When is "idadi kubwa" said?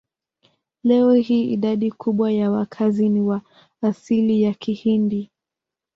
1.51-2.31